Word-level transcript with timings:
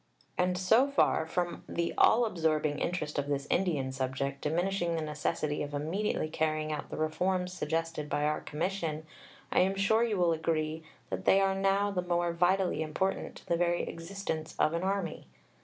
And 0.35 0.57
so 0.57 0.87
far 0.87 1.27
from 1.27 1.63
the 1.69 1.93
all 1.95 2.25
absorbing 2.25 2.79
interest 2.79 3.19
of 3.19 3.27
this 3.27 3.45
Indian 3.51 3.91
subject 3.91 4.41
diminishing 4.41 4.95
the 4.95 5.01
necessity 5.03 5.61
of 5.61 5.75
immediately 5.75 6.27
carrying 6.27 6.71
out 6.71 6.89
the 6.89 6.97
reforms 6.97 7.53
suggested 7.53 8.09
by 8.09 8.23
our 8.23 8.41
Commission, 8.41 9.05
I 9.51 9.59
am 9.59 9.75
sure 9.75 10.03
you 10.03 10.17
will 10.17 10.33
agree 10.33 10.83
that 11.11 11.25
they 11.25 11.39
are 11.39 11.53
now 11.53 11.91
the 11.91 12.01
more 12.01 12.33
vitally 12.33 12.81
important 12.81 13.35
to 13.35 13.45
the 13.47 13.57
very 13.57 13.83
existence 13.83 14.55
of 14.57 14.73
an 14.73 14.81
army. 14.81 15.27